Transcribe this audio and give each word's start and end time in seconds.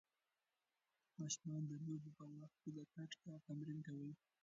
ماشومان 1.19 1.63
د 1.67 1.71
لوبو 1.85 2.09
په 2.17 2.23
وخت 2.39 2.55
کې 2.63 2.69
د 2.77 2.79
ګډ 2.93 3.11
کار 3.23 3.37
تمرین 3.47 3.79
کوي. 3.87 4.11